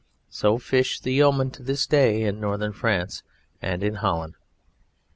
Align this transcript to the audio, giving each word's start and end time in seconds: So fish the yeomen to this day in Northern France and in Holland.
So 0.31 0.57
fish 0.57 0.99
the 0.99 1.13
yeomen 1.13 1.51
to 1.51 1.61
this 1.61 1.85
day 1.85 2.23
in 2.23 2.39
Northern 2.39 2.73
France 2.73 3.21
and 3.61 3.83
in 3.83 3.97
Holland. 4.01 4.33